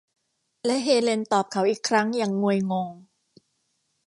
[0.65, 2.91] และเฮเลนตอบเขาอีกครั้งอย่างงวยงง